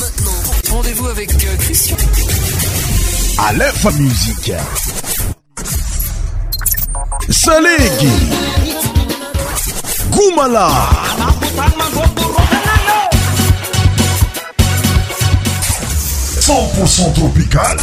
maintenant. 0.00 0.32
Rendez-vous 0.70 1.06
avec 1.08 1.32
euh, 1.32 1.56
Christian. 1.60 1.96
À 3.38 3.52
l'info 3.54 3.90
musique. 3.92 4.52
Salégui. 7.30 8.12
Goumala. 10.10 10.70
100% 16.40 17.12
tropical. 17.14 17.76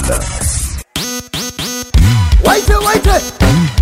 Wait, 2.45 2.63
wait, 2.67 3.07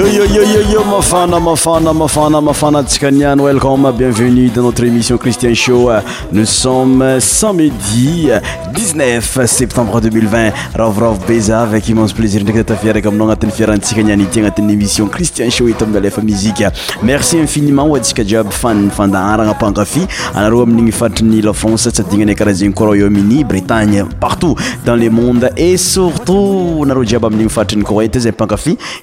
yo 0.00 0.06
yo 0.06 0.24
yo 0.24 0.42
yo 0.54 0.60
yo 0.72 0.84
mafana 0.84 1.38
mafana 1.40 1.92
mafana 1.92 2.40
mafana 2.40 2.78
antsika 2.78 3.10
welcome 3.36 3.84
bienvenue 3.98 4.48
dans 4.48 4.62
notre 4.62 4.84
émission 4.86 5.18
Christian 5.18 5.52
Show 5.54 5.90
nous 6.32 6.46
sommes 6.46 7.20
samedi 7.20 8.30
19 8.74 9.44
septembre 9.46 10.00
2020 10.00 10.52
ravoravo 10.74 11.18
beza 11.28 11.60
avec 11.60 11.86
immense 11.90 12.14
plaisir 12.14 12.40
ndraiky 12.40 12.64
tafiaraka 12.64 13.08
aminao 13.10 13.26
agnatin'ny 13.26 13.50
fiarantsika 13.52 14.02
niany 14.02 14.22
ity 14.22 14.38
agnatin'ny 14.40 14.72
émission 14.72 15.06
Christian 15.06 15.50
Show 15.50 15.68
et 15.68 15.74
amin'ny 15.82 16.10
la 16.16 16.22
musique 16.24 16.64
merci 17.02 17.36
infiniment 17.38 17.86
wadika 17.86 18.22
job 18.22 18.28
jiaby 18.28 18.50
fan 18.52 18.90
fandaharagna 18.90 19.52
mpankafy 19.52 20.06
anareo 20.34 20.62
amin'igny 20.62 20.92
faritriny 20.92 21.42
la 21.42 21.52
France 21.52 21.90
tsy 21.92 22.00
adignany 22.00 22.34
karaha 22.34 22.54
zegny 22.54 22.72
royaume 22.74 23.44
Bretagne 23.46 24.04
partout 24.18 24.54
dans 24.86 24.96
le 24.96 25.10
monde 25.10 25.50
et 25.58 25.76
surtout 25.76 26.86
nareo 26.86 27.04
jiaby 27.04 27.26
amin'igny 27.26 27.50
faritriny 27.50 27.84
et 28.02 28.18
zay 28.18 28.32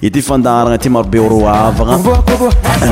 et 0.02 0.06
ity 0.08 0.20
fandaharagna 0.22 0.87
marobe 0.88 1.18
ro 1.18 1.46
avana 1.46 1.98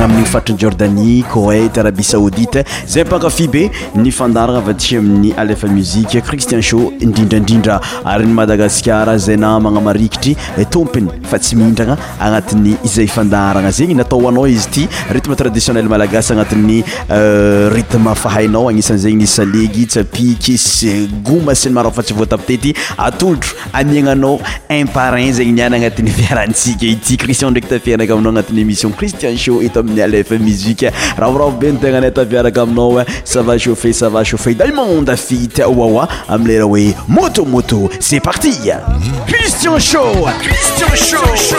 amiy 0.03 0.25
fatriny 0.25 0.57
jordanie 0.59 1.23
coet 1.23 1.77
arabie 1.81 2.03
saodit 2.05 2.57
zay 2.87 3.03
pankafi 3.05 3.47
be 3.47 3.63
nyfandarana 3.95 4.61
va 4.61 4.73
ti 4.73 4.95
amin'ny 4.99 5.31
alefa 5.37 5.67
muzike 5.67 6.21
cristian 6.21 6.61
sho 6.61 6.91
indrindrandrindra 7.01 7.79
aryny 8.05 8.33
madagaskara 8.39 9.17
zay 9.17 9.37
namagna 9.37 9.81
marikitry 9.81 10.35
e 10.57 10.65
tompony 10.65 11.07
fa 11.23 11.37
tsy 11.39 11.55
mindrana 11.57 11.97
agnatin' 12.19 12.77
izay 12.85 13.07
fandarana 13.07 13.71
zegny 13.71 13.95
nataoanao 13.97 14.45
izy 14.47 14.69
ty 14.71 14.87
rytme 15.09 15.35
traditionnel 15.35 15.89
malagasy 15.89 16.33
agnatin'ny 16.33 16.79
euh, 17.09 17.69
ritme 17.73 18.13
fahainao 18.15 18.67
agnisan'zegny 18.69 19.23
nisalegy 19.23 19.87
tsapiky 19.87 20.57
sy 20.57 20.95
gomasyy 21.25 21.73
mara 21.73 21.91
fa 21.91 22.03
tsy 22.05 22.13
voatapitety 22.17 22.73
atoltro 22.97 23.55
amiananao 23.73 24.37
in 24.69 24.85
parin 24.93 25.33
zegny 25.33 25.55
niany 25.57 25.79
anati'ny 25.81 26.11
fiaransika 26.13 26.85
itycriian 26.85 27.53
fiaraka 27.79 28.13
aminao 28.13 28.29
agnatin'ny 28.29 28.61
émission 28.61 28.89
christian 28.91 29.35
show 29.37 29.61
eto 29.61 29.79
amin'ny 29.79 30.01
alefa 30.01 30.37
musique 30.37 30.85
ravoravo 31.17 31.51
be 31.51 31.65
ny 31.71 31.79
ça 31.79 31.99
va 31.99 32.11
tafiaraka 32.11 32.61
aminao 32.61 33.03
sava 33.23 33.57
chauffe 33.57 33.91
sava 33.93 34.23
chauffe 34.23 34.55
dalmonde 34.55 35.15
fit 35.17 35.59
oaoa 35.61 36.07
amilera 36.29 36.65
hoe 36.65 36.93
moto 37.07 37.45
moto 37.45 37.89
c'est 37.99 38.19
parti 38.19 38.53
christian 39.27 39.79
show 39.79 40.13
christian 40.41 40.95
show 40.95 41.57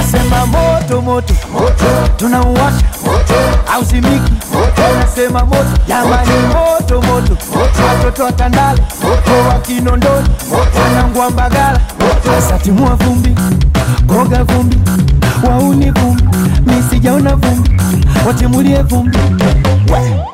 Asema 0.00 0.46
moto, 0.46 1.02
moto! 1.02 1.34
Moto! 1.50 2.16
Tunauaka! 2.16 2.73
wanasema 5.14 5.44
moto 5.44 5.68
jamani, 5.88 6.30
moto 6.30 7.02
moto, 7.02 7.36
watoto 7.86 8.24
wa 8.24 8.32
Tandala, 8.32 8.78
moto 9.04 9.48
wa 9.48 9.54
Kinondoni, 9.60 10.28
wanangwa 10.84 11.30
Mbagala, 11.30 11.80
asatimua 12.38 12.94
vumbi, 12.94 13.30
goga 14.06 14.44
vumbi, 14.44 14.78
wauni 15.48 15.90
vumbi, 15.90 16.22
misijaona 16.66 17.36
vumbi, 17.36 17.70
watimulie 18.26 18.82
vumbi 18.82 19.18
we. 19.92 20.33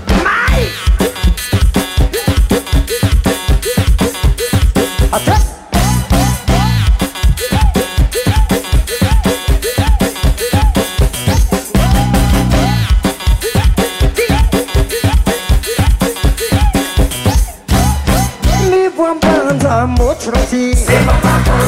trotting. 20.15 20.75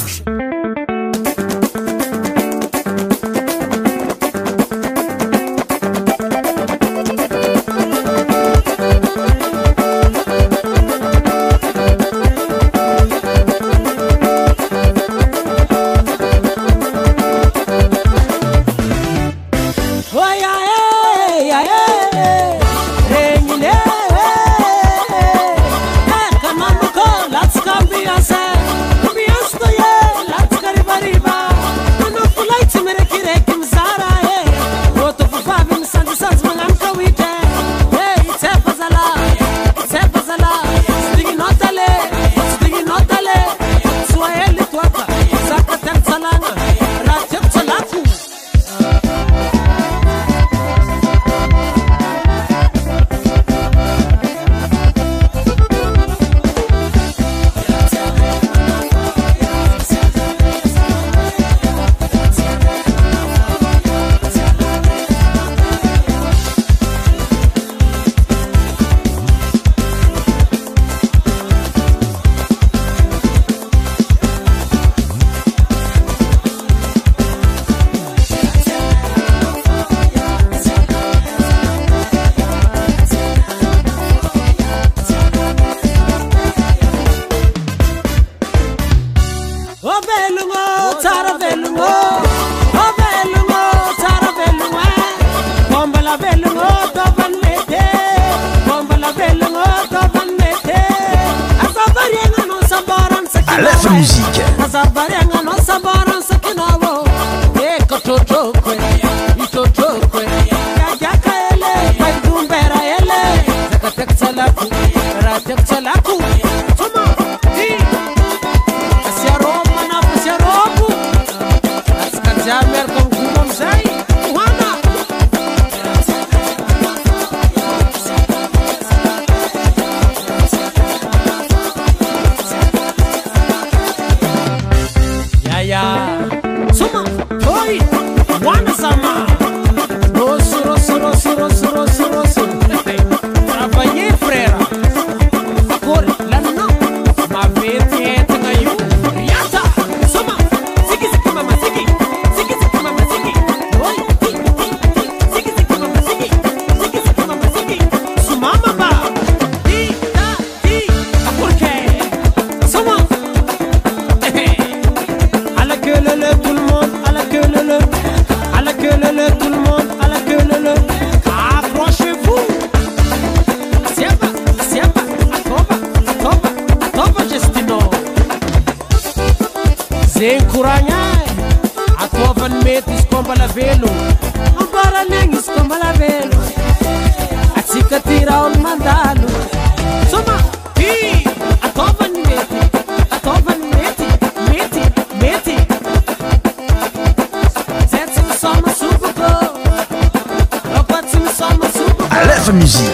musique. 202.53 202.94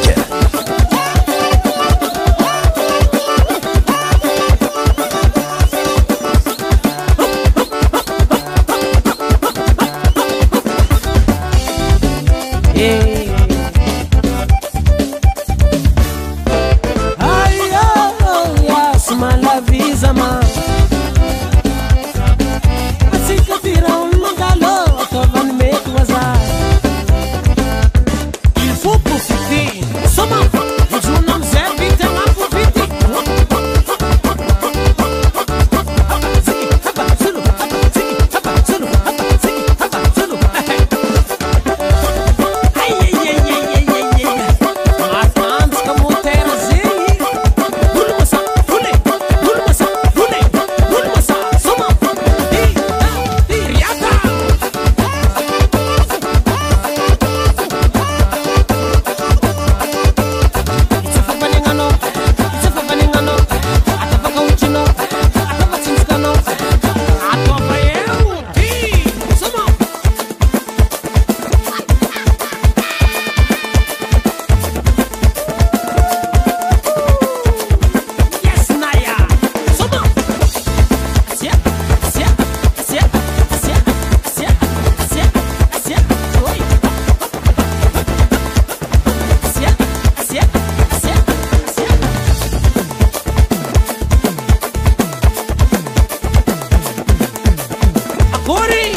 Corey, 98.55 98.91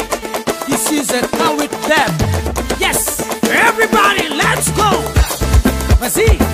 this 0.66 0.90
is 0.90 1.12
a 1.12 1.20
cow 1.28 1.56
with 1.56 1.70
them. 1.88 2.10
Yes, 2.80 3.04
everybody, 3.44 4.26
let's 4.30 4.68
go. 4.72 4.90
Mazie. 6.00 6.53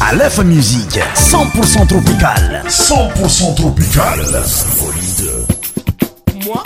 Aleph 0.00 0.38
Musique, 0.42 1.00
100% 1.14 1.86
tropical. 1.86 2.62
100% 2.66 3.54
tropical. 3.54 4.24
Moi 6.44 6.62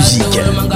musique. 0.00 0.69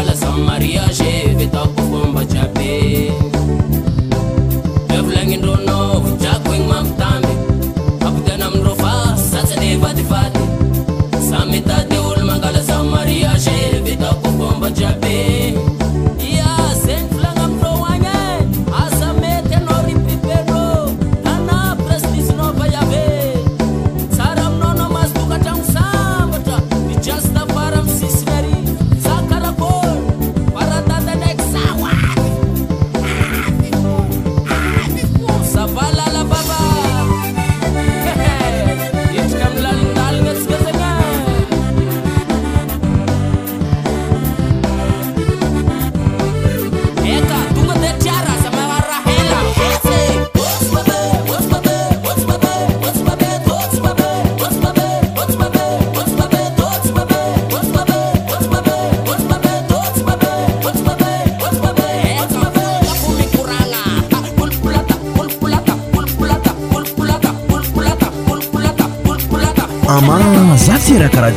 I 71.27 71.31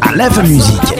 à 0.00 0.16
l'Info 0.16 0.42
Musique. 0.42 0.97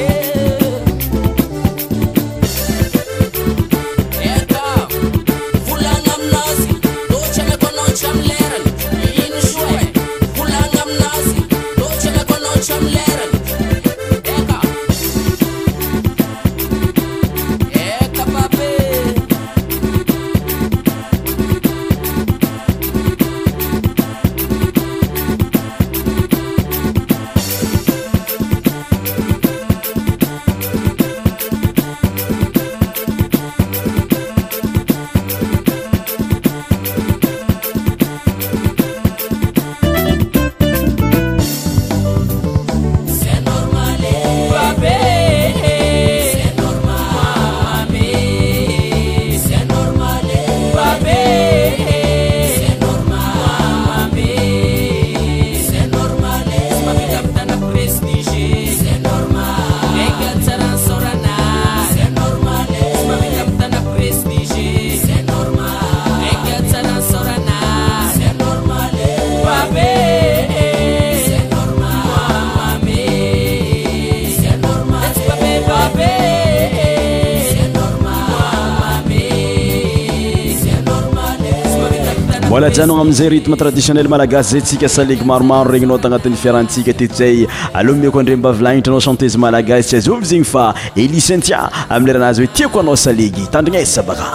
lajano 82.60 82.94
aminizay 83.00 83.28
rithme 83.34 83.56
traditionnel 83.62 84.08
malagasy 84.12 84.50
zay 84.50 84.60
ntsika 84.64 84.88
salegy 84.96 85.22
maromaro 85.30 85.70
regninao 85.74 85.98
tagnatin'ny 86.04 86.38
fiarahantsika 86.42 86.92
teto 87.00 87.14
zay 87.20 87.36
aleha 87.78 87.98
miko 88.02 88.18
andre 88.22 88.34
mba 88.38 88.48
avilagnitra 88.52 88.92
nao 88.92 89.02
chanteuse 89.06 89.38
malagasi 89.44 89.90
ti 89.90 89.96
azo 90.00 90.16
v 90.22 90.28
zegny 90.30 90.46
fa 90.52 90.64
elie 91.04 91.22
cintia 91.28 91.60
amiy 91.94 92.08
leranazy 92.08 92.42
hoe 92.44 92.50
tiako 92.58 92.80
anao 92.82 92.96
salegy 93.04 93.44
tandrigna 93.54 93.82
ezy 93.84 93.94
sabaka 93.98 94.26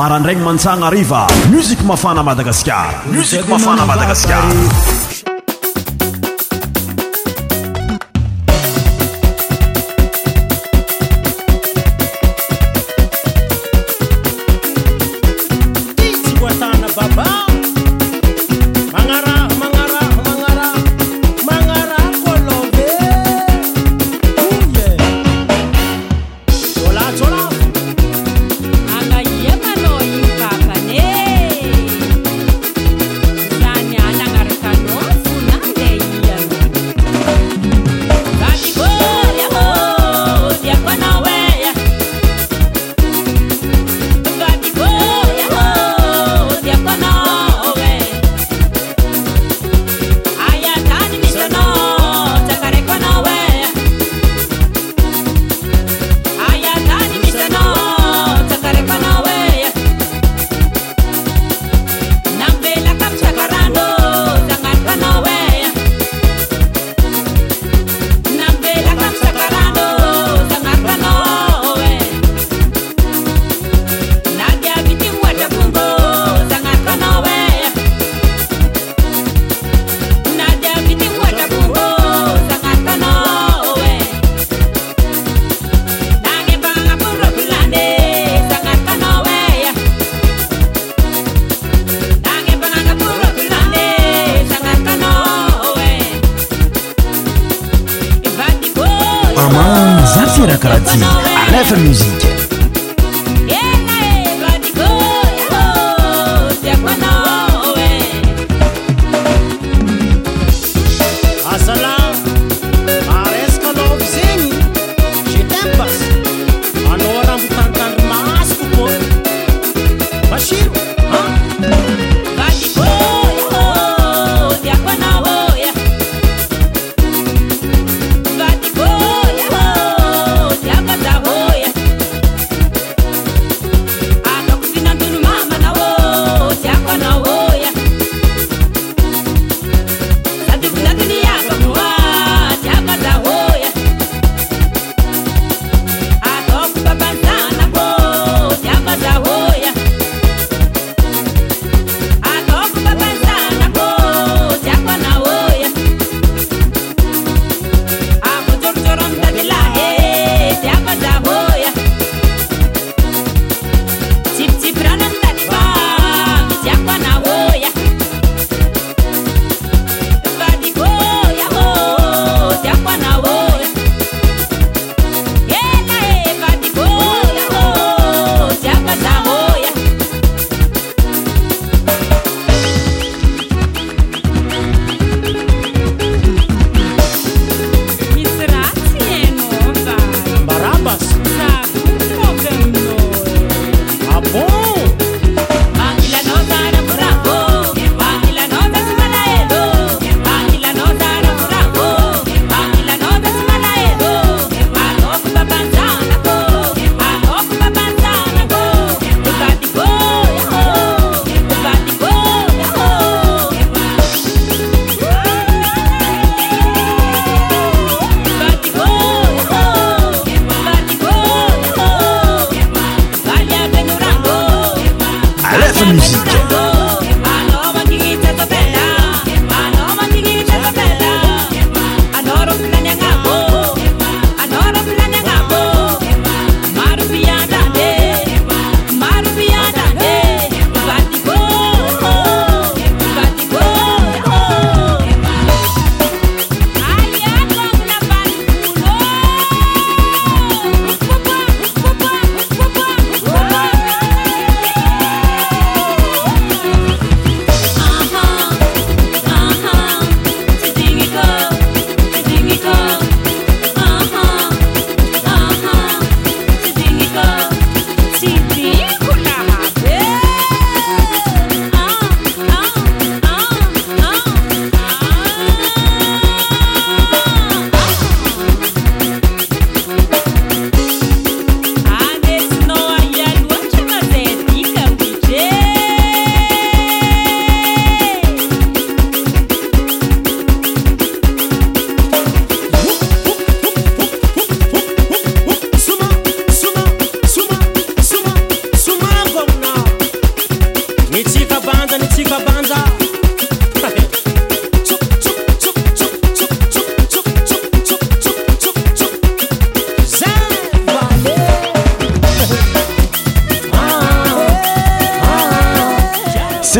marandragny 0.00 0.42
mantsagna 0.48 0.86
ariva 0.90 1.20
muzika 1.54 1.88
mafana 1.92 2.22
madagasikara 2.30 3.02
musik 3.16 3.48
mafana 3.54 3.84
madagaskara 3.90 5.05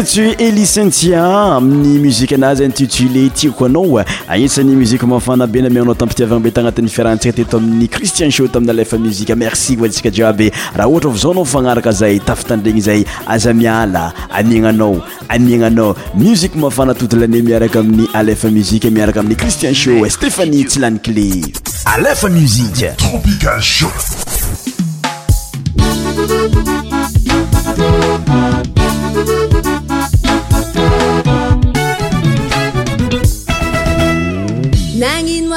stsyh 0.04 0.35
eli 0.38 0.66
cintien 0.66 1.24
amin'ny 1.56 1.96
muzike 2.02 2.35
anazy 2.37 2.64
intitulé 2.68 3.30
tiako 3.32 3.64
anao 3.64 4.00
agnisan'ny 4.28 4.74
muzike 4.76 5.06
mafanabe 5.09 5.62
namiagnanao 5.62 5.94
tampitiavanabe 5.96 6.50
tagnatin'ny 6.52 6.90
fiarahantsika 6.90 7.32
teto 7.37 7.56
amin'ny 7.56 7.88
cristian 7.88 8.28
sho 8.30 8.44
tamin'ny 8.48 8.78
alfa 8.82 8.98
muzika 8.98 9.35
merci 9.37 9.74
votsika 9.76 10.11
jiaby 10.12 10.50
raha 10.76 10.88
ohatra 10.90 11.11
vazaonao 11.11 11.44
fagnaraka 11.46 11.92
zay 11.92 12.18
tafitandregny 12.20 12.80
zay 12.82 13.04
aza 13.26 13.54
miala 13.54 14.12
amiagnanao 14.30 15.00
amiagnanao 15.30 15.96
muzike 16.14 16.59
mafanatotolane 16.59 17.40
miaraka 17.42 17.80
amin'ny 17.80 18.04
alefa 18.12 18.50
muzike 18.50 18.90
miaraka 18.90 19.20
amin'ny 19.20 19.37
christian 19.37 19.74
show 19.74 20.04
stephanie 20.11 20.64
tsylankle 20.66 21.40
alefamusie 21.87 22.90
tropicalsho 22.98 23.88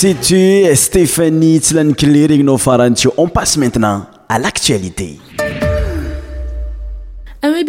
situ 0.00 0.40
stéphani 0.72 1.60
tlankléring 1.66 2.42
no 2.48 2.56
farantio 2.56 3.12
on 3.18 3.28
passe 3.28 3.58
maintenant 3.58 4.06
à 4.30 4.38
l'actualité 4.38 5.18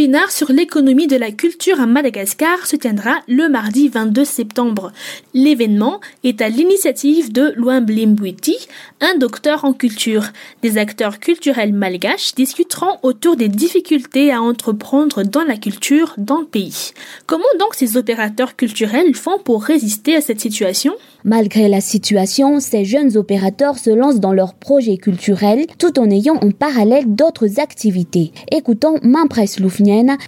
webinaire 0.01 0.31
sur 0.31 0.51
l'économie 0.51 1.05
de 1.05 1.15
la 1.15 1.29
culture 1.31 1.79
à 1.79 1.85
Madagascar 1.85 2.65
se 2.65 2.75
tiendra 2.75 3.17
le 3.27 3.49
mardi 3.49 3.87
22 3.87 4.25
septembre. 4.25 4.91
L'événement 5.35 5.99
est 6.23 6.41
à 6.41 6.49
l'initiative 6.49 7.31
de 7.31 7.53
Loimblimbwiti, 7.55 8.57
un 8.99 9.17
docteur 9.19 9.63
en 9.63 9.73
culture. 9.73 10.25
Des 10.63 10.79
acteurs 10.79 11.19
culturels 11.19 11.71
malgaches 11.73 12.33
discuteront 12.33 12.97
autour 13.03 13.35
des 13.35 13.47
difficultés 13.47 14.31
à 14.33 14.41
entreprendre 14.41 15.21
dans 15.23 15.43
la 15.43 15.57
culture 15.57 16.15
dans 16.17 16.39
le 16.39 16.45
pays. 16.47 16.91
Comment 17.27 17.43
donc 17.59 17.75
ces 17.75 17.95
opérateurs 17.95 18.55
culturels 18.55 19.13
font 19.13 19.37
pour 19.43 19.63
résister 19.63 20.15
à 20.15 20.21
cette 20.21 20.39
situation 20.41 20.93
Malgré 21.23 21.69
la 21.69 21.81
situation, 21.81 22.59
ces 22.59 22.83
jeunes 22.85 23.15
opérateurs 23.15 23.77
se 23.77 23.91
lancent 23.91 24.19
dans 24.19 24.33
leurs 24.33 24.55
projets 24.55 24.97
culturels 24.97 25.67
tout 25.77 25.99
en 25.99 26.09
ayant 26.09 26.37
en 26.43 26.49
parallèle 26.49 27.03
d'autres 27.13 27.59
activités. 27.59 28.31
Écoutons 28.51 28.95
M'Impresse 29.03 29.59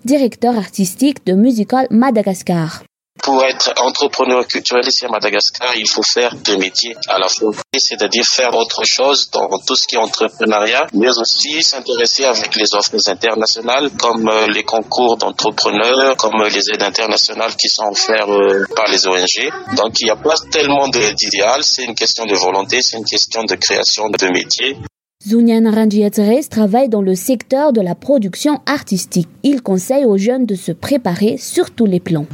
directeur 0.04 0.56
artistique 0.58 1.26
de 1.26 1.34
Musical 1.34 1.88
Madagascar. 1.90 2.84
Pour 3.22 3.44
être 3.46 3.72
entrepreneur 3.82 4.46
culturel 4.46 4.86
ici 4.88 5.06
à 5.06 5.08
Madagascar, 5.08 5.72
il 5.78 5.88
faut 5.88 6.02
faire 6.02 6.36
deux 6.46 6.58
métiers 6.58 6.96
à 7.08 7.20
la 7.20 7.28
fois, 7.30 7.52
c'est-à-dire 7.78 8.24
faire 8.26 8.54
autre 8.56 8.82
chose 8.86 9.30
dans 9.32 9.48
tout 9.66 9.76
ce 9.76 9.88
qui 9.88 9.96
est 9.96 10.00
entrepreneuriat, 10.00 10.88
mais 10.94 11.10
aussi 11.22 11.62
s'intéresser 11.62 12.26
avec 12.26 12.54
les 12.56 12.74
offres 12.74 12.98
internationales 13.10 13.92
comme 13.98 14.28
euh, 14.28 14.48
les 14.48 14.64
concours 14.64 15.16
d'entrepreneurs, 15.18 16.18
comme 16.18 16.42
euh, 16.42 16.50
les 16.50 16.70
aides 16.74 16.84
internationales 16.84 17.56
qui 17.56 17.70
sont 17.70 17.86
offertes 17.86 18.30
euh, 18.30 18.66
par 18.76 18.88
les 18.92 19.08
ONG. 19.08 19.52
Donc 19.78 19.92
il 20.02 20.06
n'y 20.06 20.12
a 20.12 20.18
pas 20.18 20.36
tellement 20.52 20.88
d'idéal, 20.90 21.64
c'est 21.64 21.86
une 21.86 21.96
question 21.96 22.26
de 22.26 22.36
volonté, 22.36 22.82
c'est 22.82 22.98
une 22.98 23.06
question 23.06 23.44
de 23.44 23.56
création 23.56 24.10
de 24.10 24.26
métiers. 24.34 24.76
Zunian 25.26 25.72
Rangiatres 25.74 26.50
travaille 26.50 26.90
dans 26.90 27.02
le 27.02 27.16
secteur 27.16 27.72
de 27.72 27.80
la 27.80 27.96
production 27.96 28.60
artistique. 28.66 29.30
Il 29.44 29.62
conseille 29.64 30.04
aux 30.04 30.18
jeunes 30.18 30.46
de 30.46 30.56
se 30.56 30.74
préparer 30.74 31.38
sur 31.38 31.72
tous 31.72 31.86
les 31.86 32.02
plans. 32.02 32.26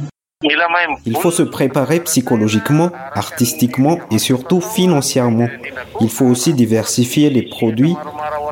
Il 1.06 1.16
faut 1.16 1.30
se 1.30 1.44
préparer 1.44 2.00
psychologiquement, 2.00 2.90
artistiquement 3.14 3.98
et 4.10 4.18
surtout 4.18 4.60
financièrement. 4.60 5.46
Il 6.00 6.08
faut 6.08 6.24
aussi 6.24 6.52
diversifier 6.52 7.30
les 7.30 7.42
produits, 7.42 7.94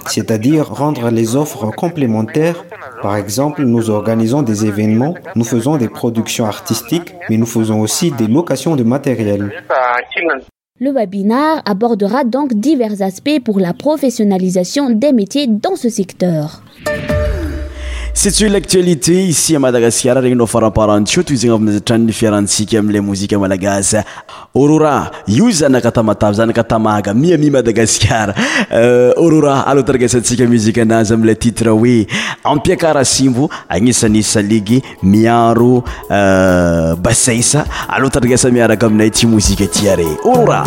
c'est-à-dire 0.06 0.68
rendre 0.70 1.10
les 1.10 1.34
offres 1.34 1.68
complémentaires. 1.72 2.64
Par 3.02 3.16
exemple, 3.16 3.64
nous 3.64 3.90
organisons 3.90 4.42
des 4.42 4.66
événements, 4.66 5.14
nous 5.34 5.44
faisons 5.44 5.78
des 5.78 5.88
productions 5.88 6.44
artistiques, 6.44 7.12
mais 7.28 7.38
nous 7.38 7.46
faisons 7.46 7.80
aussi 7.80 8.12
des 8.12 8.28
locations 8.28 8.76
de 8.76 8.84
matériel. 8.84 9.50
Le 10.80 10.92
webinaire 10.92 11.60
abordera 11.64 12.22
donc 12.24 12.54
divers 12.54 13.02
aspects 13.02 13.40
pour 13.44 13.58
la 13.58 13.74
professionnalisation 13.74 14.90
des 14.90 15.12
métiers 15.12 15.48
dans 15.48 15.74
ce 15.76 15.88
secteur. 15.88 16.62
sy 18.18 18.32
tsy 18.32 18.48
l'aktualité 18.50 19.12
isia 19.30 19.60
madagasikara 19.62 20.18
regny 20.20 20.34
nao 20.40 20.46
faramparantyotoy 20.50 21.36
zy 21.38 21.50
avazatrannyfiarantsika 21.54 22.78
amila 22.80 23.02
mozika 23.06 23.38
malagasy 23.38 24.00
orora 24.58 24.94
io 25.28 25.46
zanaka 25.52 25.92
tamata 25.94 26.32
zanaka 26.32 26.64
tamaga 26.64 27.14
miami 27.14 27.50
madagasikara 27.54 28.34
euh, 28.72 29.12
orora 29.22 29.60
alotargasatsika 29.70 30.48
mozikaanazy 30.50 31.12
amila 31.14 31.34
titre 31.36 31.68
oe 31.70 32.06
ampiakara 32.42 33.04
simbo 33.04 33.48
agnisanysaligy 33.68 34.82
miaro 35.02 35.84
euh, 36.10 36.96
basasa 36.98 37.62
alotargasa 37.88 38.50
miaraka 38.50 38.86
aminay 38.90 39.10
ti 39.14 39.26
mozika 39.30 39.66
tiare 39.78 40.06
orora 40.24 40.64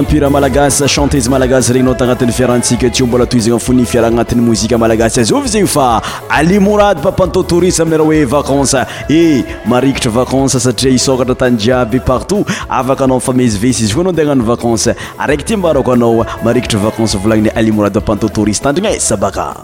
ampirmalagasy 0.00 0.88
chantese 0.88 1.28
malagasy 1.28 1.72
regny 1.76 1.84
nao 1.84 1.94
tagnatin'ny 1.94 2.32
fiarantsika 2.32 2.88
tyo 2.90 3.06
mbola 3.06 3.26
toy 3.26 3.40
zegny 3.44 3.60
foniy 3.60 3.84
fiarah 3.86 4.08
agnatin'ny 4.10 4.40
mozika 4.42 4.78
malagasy 4.78 5.20
azov 5.20 5.46
zegny 5.46 5.68
fa 5.74 6.00
alimorady 6.38 7.02
papanta 7.04 7.42
toris 7.52 7.80
amiyra 7.84 8.04
oe 8.08 8.22
vacanse 8.32 8.80
e 9.10 9.20
marikitry 9.66 10.10
vacance 10.14 10.58
satria 10.60 10.90
isokatra 10.96 11.34
tany 11.42 11.58
jiaby 11.64 12.00
partout 12.00 12.46
afaka 12.68 13.04
anao 13.08 13.20
famezy 13.20 13.58
vesizy 13.62 13.94
koa 13.94 14.00
anao 14.06 14.12
ade 14.14 14.22
agnano 14.24 14.44
vacance 14.52 14.96
araiky 15.18 15.44
ty 15.44 15.56
mbarako 15.56 15.92
anao 15.92 16.26
marikitry 16.44 16.78
vacance 16.80 17.18
volagniny 17.18 17.50
alimorady 17.54 18.00
papantatoris 18.00 18.60
tandrinesabakaa 18.62 19.54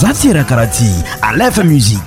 zaتيrakrati 0.00 0.88
alf 1.28 1.56
musiq 1.70 2.06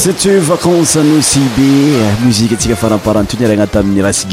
C'était 0.05 0.37
vacances 0.39 0.97
à 0.97 1.05
nos 1.05 1.15
musique 2.25 2.51
et 2.51 2.75
rien 2.75 2.91
à 2.91 3.21
Anthony 3.23 3.53
à 3.53 3.83
Miras 4.09 4.27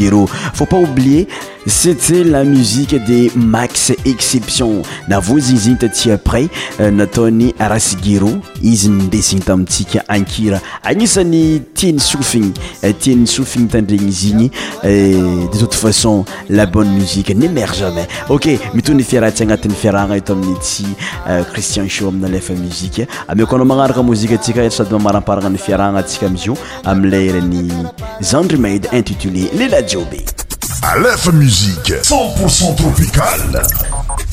Faut 0.56 0.66
pas 0.66 0.78
oublier 0.80 1.28
cetait 1.68 2.24
la 2.24 2.44
musiqe 2.44 2.92
de 2.94 3.30
max 3.38 3.92
exception 4.06 4.82
navo 5.08 5.40
zgny 5.40 5.58
zgny 5.60 5.78
tati 5.78 6.12
après 6.12 6.48
euh, 6.80 6.92
nataony 6.92 7.54
rasegero 7.60 8.30
izy 8.62 8.90
mindesiny 8.90 9.42
tamisika 9.42 10.04
akira 10.08 10.60
agnisany 10.84 11.62
tiysofiniysofina 11.74 13.66
euh, 13.66 13.72
tandrny 13.72 14.12
zgny 14.12 14.50
de 14.50 14.52
euh, 14.86 15.48
totefaon 15.60 16.24
la 16.50 16.66
bonne 16.66 16.90
muzie 16.92 17.24
ny 17.36 17.50
mar 17.50 17.74
jama 17.74 18.08
ok 18.30 18.48
mitony 18.74 19.04
firahtsy 19.04 19.44
agnati'y 19.44 19.72
fiarahna 19.76 20.18
et 20.18 20.30
amiy 20.30 20.56
tsycristian 20.62 21.90
sho 21.90 22.08
amina 22.08 22.28
lefa 22.30 22.54
muzie 22.54 23.08
akoanao 23.28 23.62
ah, 23.64 23.66
manarakamoziasika 23.66 24.70
sadymamaraparanay 24.72 25.58
fiarahnasia 25.58 26.28
azio 26.30 26.54
ah, 26.86 26.92
amile 26.92 27.32
rny 27.42 27.68
zendremade 28.22 28.88
intitulélelajiobe 28.98 30.24
Aleph 30.82 31.28
Musique 31.34 31.94
100% 32.04 32.78
tropical 32.78 34.29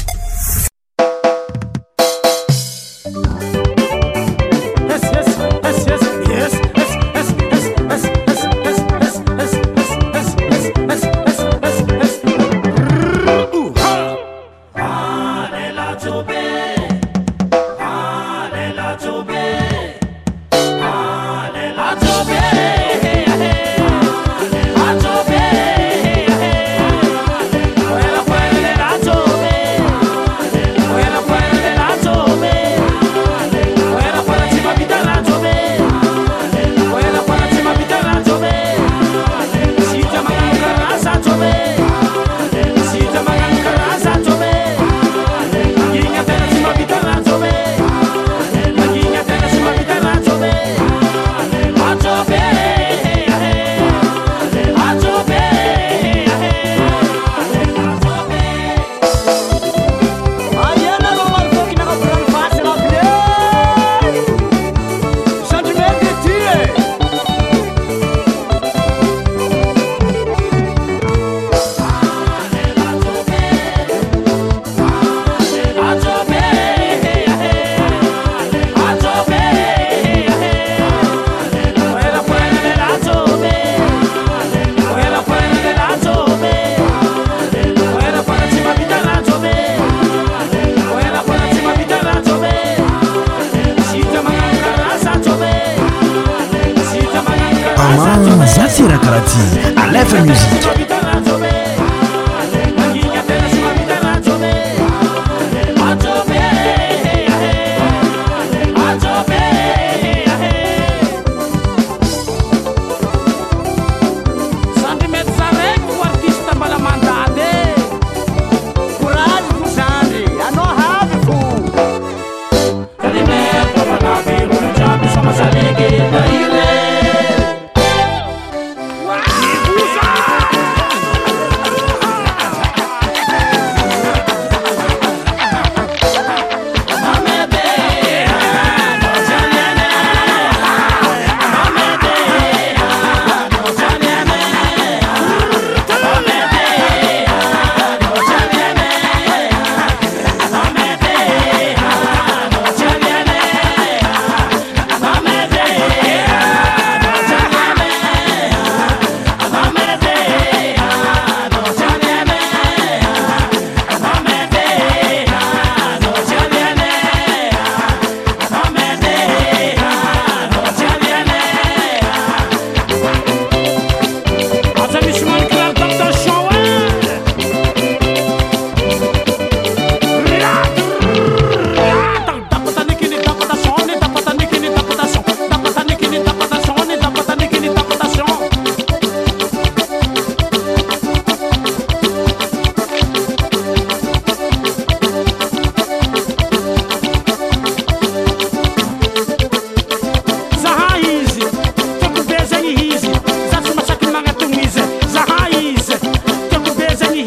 Sira 98.77 98.99
Karati 98.99 99.39
à 99.75 99.87
Live 99.87 100.25
Music. 100.27 100.86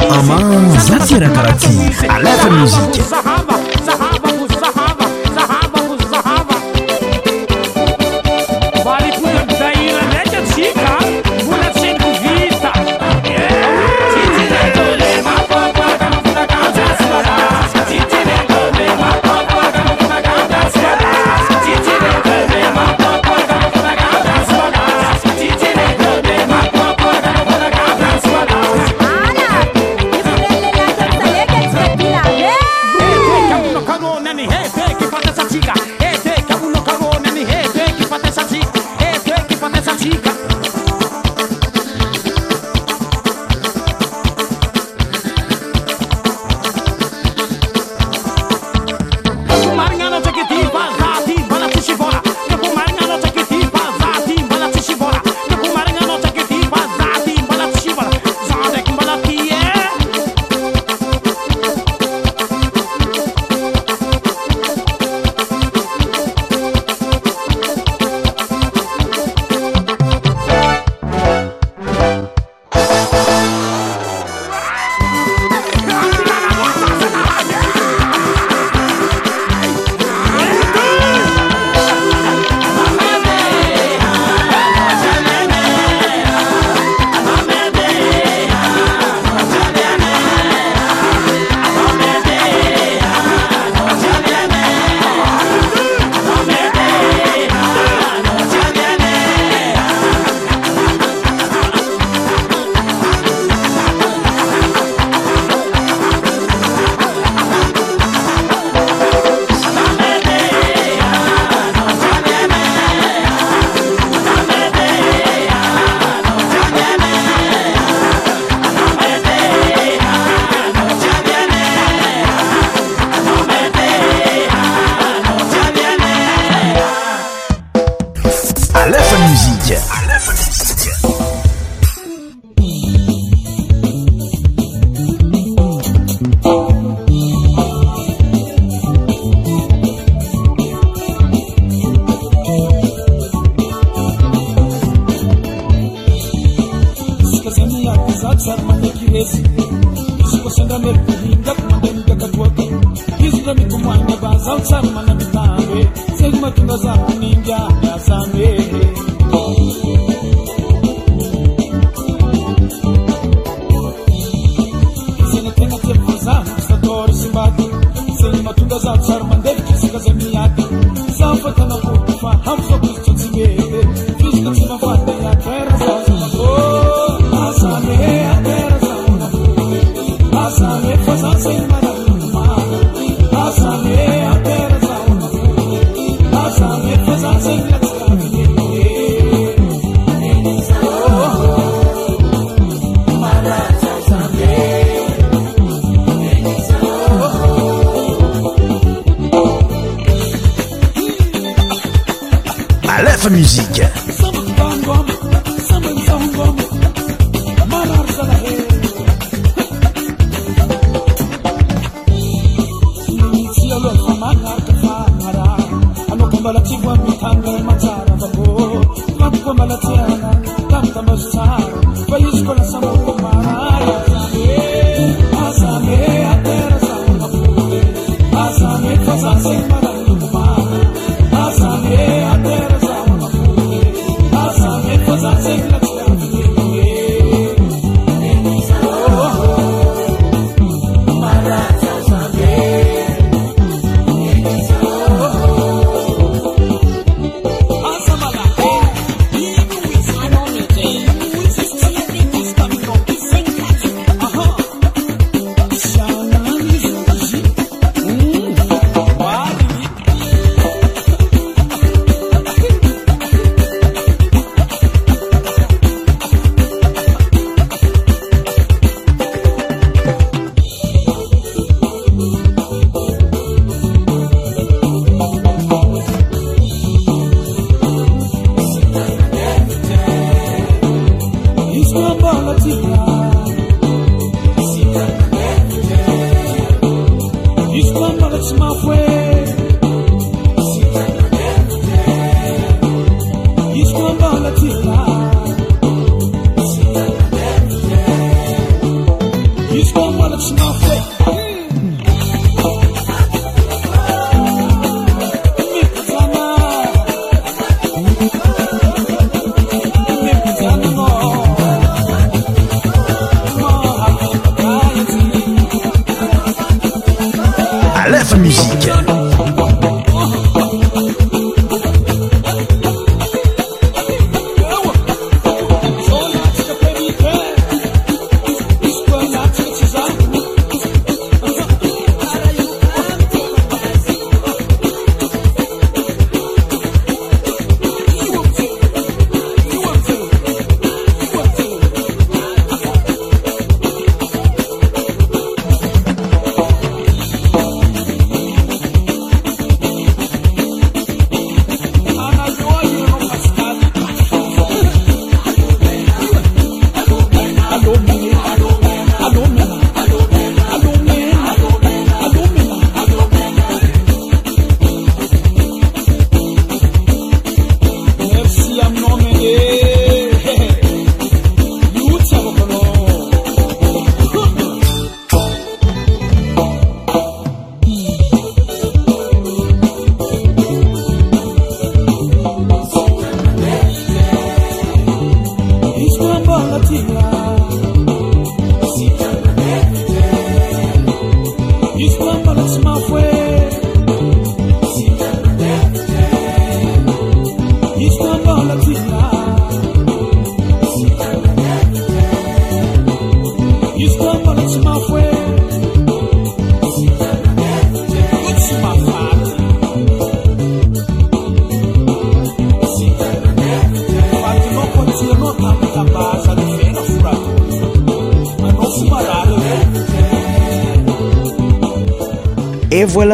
ama 0.10 0.38
zatieracarati 0.88 1.74
a 2.08 2.18
lete 2.20 2.50
muziqe 2.50 3.02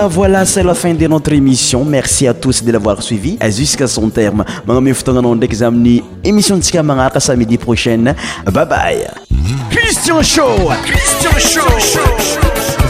Voilà, 0.07 0.45
c'est 0.45 0.61
la 0.63 0.73
fin 0.75 0.93
de 0.93 1.07
notre 1.07 1.33
émission. 1.33 1.83
Merci 1.83 2.27
à 2.27 2.33
tous 2.33 2.63
de 2.63 2.71
l'avoir 2.71 3.01
suivi 3.01 3.37
jusqu'à 3.49 3.87
son 3.87 4.09
terme. 4.09 4.45
Mon 4.65 4.75
nom 4.79 4.85
est 4.85 4.93
Foutanganon 4.93 5.35
d'Examni, 5.35 6.03
émission 6.23 6.57
de 6.57 6.91
à 6.91 7.19
samedi 7.19 7.57
prochain. 7.57 8.13
Bye 8.45 8.65
bye. 8.67 9.07
Christian 9.71 10.21
Show 10.21 10.45
Christian 10.85 11.31
Show 11.39 11.99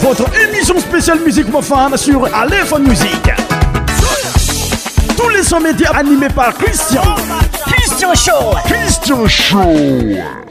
Votre 0.01 0.26
émission 0.43 0.78
spéciale 0.80 1.20
musique 1.26 1.49
pour 1.49 1.63
sur 1.63 1.78
Aleph 2.36 2.74
Music. 2.80 3.30
Tous 5.18 5.30
les 5.30 5.43
sons 5.43 5.61
médias 5.61 5.91
animés 5.91 6.28
par 6.36 6.53
Christian. 6.53 7.01
Christian 7.88 8.13
Show 8.13 8.57
Christian 8.66 9.28
Show 9.28 10.45